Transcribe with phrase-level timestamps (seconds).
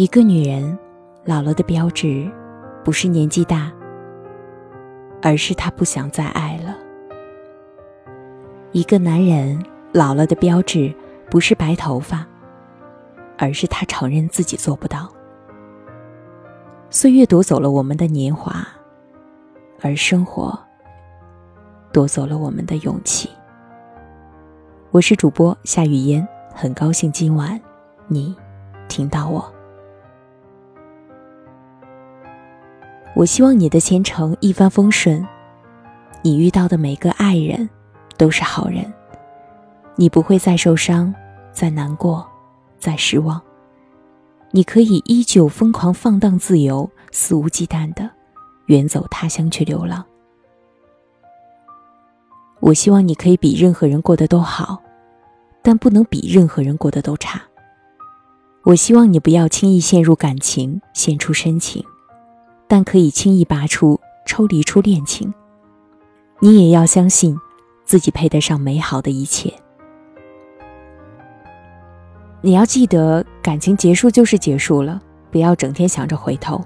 [0.00, 0.78] 一个女人
[1.26, 2.26] 老了的标志，
[2.82, 3.70] 不是年纪大，
[5.20, 6.74] 而是她不想再爱了。
[8.72, 9.62] 一个男人
[9.92, 10.90] 老了的标志，
[11.28, 12.26] 不是白头发，
[13.36, 15.06] 而是他承认自己做不到。
[16.88, 18.66] 岁月夺走了我们的年华，
[19.82, 20.58] 而生活
[21.92, 23.28] 夺走了我们的勇气。
[24.92, 27.60] 我是主播夏雨嫣，很高兴今晚
[28.08, 28.34] 你
[28.88, 29.59] 听到我。
[33.14, 35.26] 我希望你的前程一帆风顺，
[36.22, 37.68] 你遇到的每个爱人。
[38.16, 38.84] 都是好人，
[39.96, 41.14] 你不会再受伤，
[41.54, 42.28] 再难过，
[42.78, 43.40] 再失望。
[44.50, 48.10] 你可以依旧疯狂放荡自由，肆无忌惮的
[48.66, 50.04] 远走他乡去流浪。
[52.60, 54.82] 我希望你可以比任何人过得都好，
[55.62, 57.40] 但不能比任何人过得都差。
[58.64, 61.82] 我希望你不要轻易陷入感情，献出深情，
[62.70, 65.34] 但可以轻易拔出，抽离出恋情。
[66.38, 67.36] 你也要相信。
[67.82, 69.52] 自己配得上美好的一切。
[72.40, 76.64] 你要记得，感情结束就是结束了，不要整天想着回头。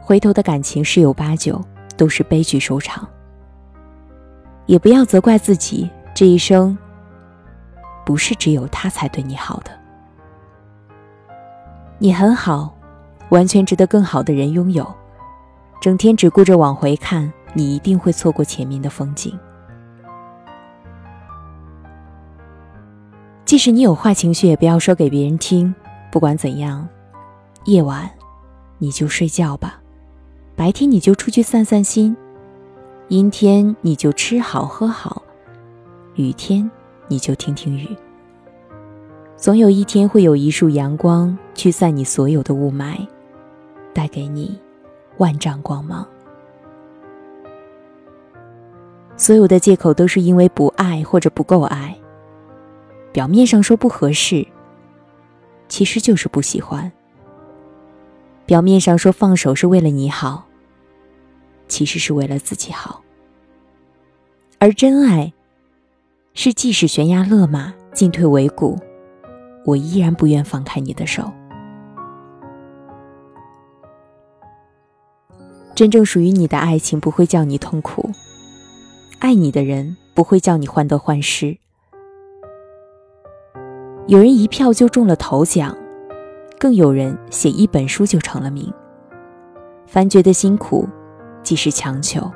[0.00, 1.60] 回头的感情十有八九
[1.96, 3.04] 都是悲剧收场。
[4.66, 6.78] 也不要责怪自己，这一生
[8.06, 9.72] 不是只有他才对你好的。
[11.98, 12.72] 你很好，
[13.30, 14.88] 完全值得更好的人拥有。
[15.80, 19.36] 整天只顾着往回看，你一定会错过前面的风景。
[23.46, 25.74] 即使你有坏情绪，也不要说给别人听。
[26.12, 26.86] 不管怎样，
[27.64, 28.08] 夜晚
[28.78, 29.80] 你就睡觉吧，
[30.54, 32.16] 白天你就出去散散心，
[33.08, 35.22] 阴天你就吃好喝好，
[36.14, 36.70] 雨天
[37.08, 37.88] 你就听听雨。
[39.36, 43.06] 总有一天会有一束阳光驱散你所有的雾霾，
[43.94, 44.60] 带给你
[45.18, 46.06] 万丈光芒。
[49.16, 51.96] 所有的借口都是因为不爱或者不够爱。
[53.12, 54.46] 表面上说不合适，
[55.68, 56.90] 其实就是不喜欢；
[58.46, 60.46] 表面上说放手是为了你好，
[61.68, 63.02] 其实是为了自己好。
[64.58, 65.32] 而真爱，
[66.34, 68.78] 是即使悬崖勒马、进退维谷，
[69.66, 71.30] 我依然不愿放开你的手。
[75.80, 78.10] 真正属于你的爱情不会叫你痛苦，
[79.18, 81.56] 爱你的人不会叫你患得患失。
[84.06, 85.74] 有人一票就中了头奖，
[86.58, 88.70] 更有人写一本书就成了名。
[89.86, 90.86] 凡觉得辛苦，
[91.42, 92.30] 即是强求。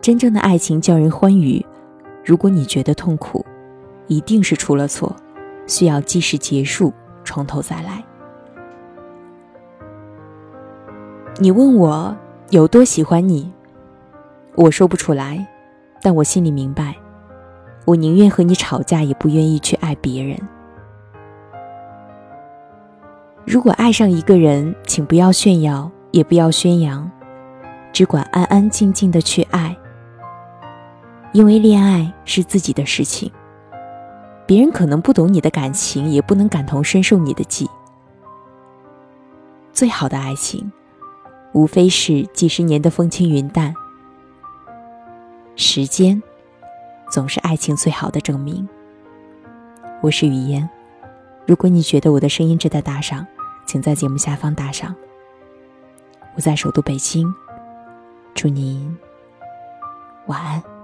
[0.00, 1.64] 真正的爱情叫人欢愉。
[2.24, 3.46] 如果你觉得痛苦，
[4.08, 5.14] 一定是出了错，
[5.68, 6.92] 需要及时结束，
[7.24, 8.04] 从头再来。
[11.38, 12.16] 你问我
[12.48, 13.52] 有多喜欢你，
[14.54, 15.46] 我说不出来，
[16.00, 16.94] 但我心里明白。
[17.84, 20.38] 我宁愿和你吵架，也不愿意去爱别人。
[23.44, 27.08] 如果爱上一个人，请不要炫耀，也不要宣扬，
[27.92, 29.76] 只管安安静静的去爱。
[31.32, 33.30] 因为恋爱是自己的事情，
[34.46, 37.68] 别人可能不懂你的感情，也不能感同身受你的悸。
[39.70, 40.72] 最好的爱情，
[41.56, 43.74] 无非是几十年的风轻云淡，
[45.56, 46.22] 时间。
[47.10, 48.68] 总是爱情最好的证明。
[50.02, 50.68] 我是雨嫣，
[51.46, 53.26] 如果你觉得我的声音值得打赏，
[53.64, 54.94] 请在节目下方打赏。
[56.34, 57.26] 我在首都北京，
[58.34, 58.94] 祝您
[60.26, 60.75] 晚安。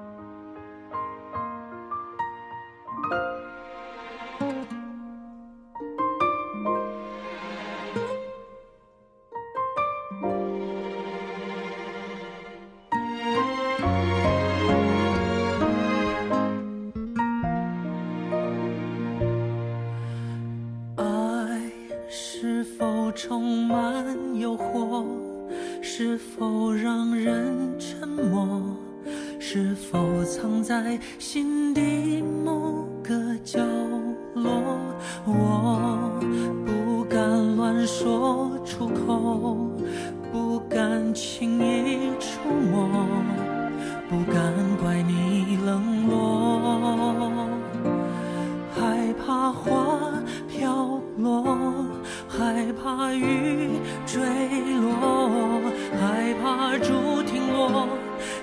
[23.68, 25.04] 满诱惑，
[25.80, 28.60] 是否让人沉默？
[29.38, 33.14] 是否藏在心底某个
[33.44, 33.60] 角
[34.34, 34.50] 落？
[35.26, 36.20] 我
[36.64, 39.68] 不敢乱说出口，
[40.32, 42.38] 不敢轻易触
[42.70, 42.81] 摸，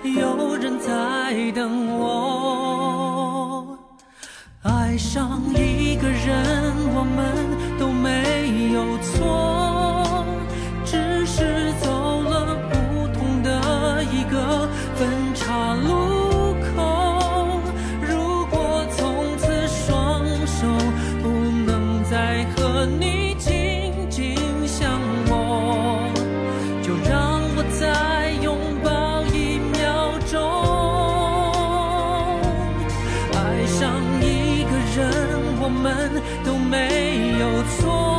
[0.03, 3.77] 有人在等我。
[4.63, 9.69] 爱上一个人，我们都没有错。
[36.69, 38.19] 没有错。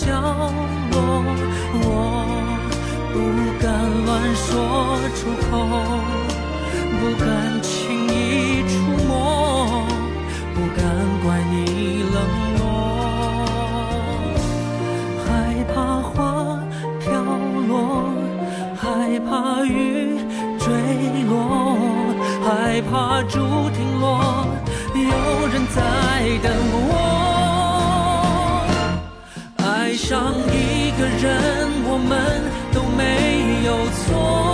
[0.00, 0.98] 角落
[1.74, 1.84] 我
[3.12, 3.14] 不
[3.60, 3.68] 敢
[4.06, 4.48] 乱说
[5.14, 5.50] 出口
[6.98, 7.28] 不敢
[7.60, 7.70] 轻
[8.08, 8.72] 易触
[9.06, 9.10] 摸
[10.54, 10.80] 不敢
[11.22, 11.54] 怪你
[12.14, 12.16] 冷
[12.56, 12.60] 落
[15.22, 15.28] 害
[15.74, 16.10] 怕花
[16.98, 17.04] 飘
[17.68, 17.70] 落
[18.74, 19.28] 害怕
[19.66, 19.76] 雨
[20.58, 20.64] 坠
[21.28, 21.30] 落
[22.42, 23.36] 害怕竹
[23.76, 24.46] 亭落
[24.94, 25.12] 有
[25.48, 25.78] 人在
[26.42, 26.89] 等我。
[29.90, 34.49] 爱上一个人我们都没有错。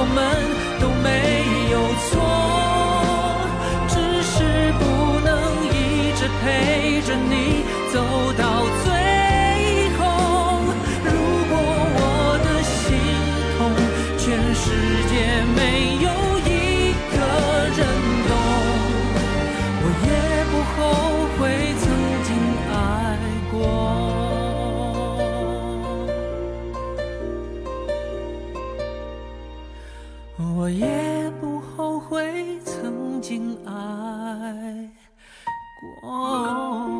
[0.00, 0.59] 我们
[31.00, 34.90] 也不后悔曾经爱
[36.02, 36.99] 过。